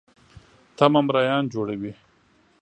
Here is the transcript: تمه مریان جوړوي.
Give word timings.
تمه 0.77 0.99
مریان 1.07 1.43
جوړوي. 1.53 1.93